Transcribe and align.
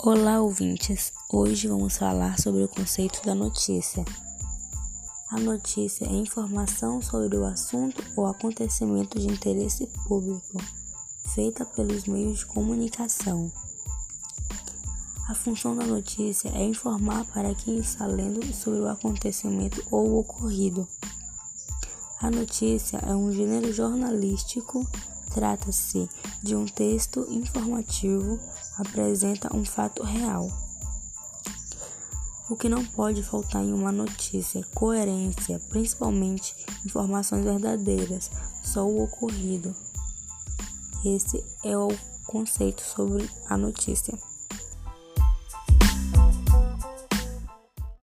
Olá, 0.00 0.40
ouvintes! 0.40 1.12
Hoje 1.28 1.66
vamos 1.66 1.96
falar 1.96 2.38
sobre 2.38 2.62
o 2.62 2.68
conceito 2.68 3.20
da 3.26 3.34
notícia. 3.34 4.04
A 5.28 5.40
notícia 5.40 6.04
é 6.04 6.12
informação 6.12 7.02
sobre 7.02 7.36
o 7.36 7.44
assunto 7.44 8.00
ou 8.14 8.26
acontecimento 8.26 9.18
de 9.18 9.26
interesse 9.26 9.88
público, 10.06 10.62
feita 11.34 11.66
pelos 11.66 12.04
meios 12.04 12.38
de 12.38 12.46
comunicação. 12.46 13.50
A 15.28 15.34
função 15.34 15.74
da 15.74 15.84
notícia 15.84 16.48
é 16.50 16.64
informar 16.64 17.24
para 17.34 17.52
quem 17.56 17.78
está 17.78 18.06
lendo 18.06 18.54
sobre 18.54 18.78
o 18.78 18.88
acontecimento 18.88 19.84
ou 19.90 20.20
ocorrido. 20.20 20.86
A 22.20 22.30
notícia 22.30 22.98
é 22.98 23.16
um 23.16 23.32
gênero 23.32 23.72
jornalístico 23.72 24.86
Trata-se 25.38 26.10
de 26.42 26.56
um 26.56 26.66
texto 26.66 27.24
informativo, 27.30 28.40
apresenta 28.76 29.56
um 29.56 29.64
fato 29.64 30.02
real. 30.02 30.50
O 32.50 32.56
que 32.56 32.68
não 32.68 32.84
pode 32.84 33.22
faltar 33.22 33.62
em 33.62 33.72
uma 33.72 33.92
notícia: 33.92 34.66
coerência, 34.74 35.60
principalmente 35.68 36.56
informações 36.84 37.44
verdadeiras, 37.44 38.32
só 38.64 38.84
o 38.84 39.04
ocorrido. 39.04 39.72
Esse 41.04 41.40
é 41.62 41.78
o 41.78 41.96
conceito 42.26 42.82
sobre 42.82 43.30
a 43.48 43.56
notícia. 43.56 44.18